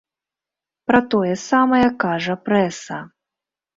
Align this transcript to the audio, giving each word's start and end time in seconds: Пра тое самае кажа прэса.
Пра 0.91 1.01
тое 1.11 1.35
самае 1.49 1.85
кажа 2.05 2.35
прэса. 2.49 2.99